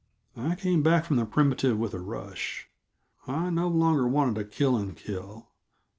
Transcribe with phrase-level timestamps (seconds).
[0.35, 2.67] I came back from the primitive with a rush.
[3.27, 5.49] I no longer wanted to kill and kill.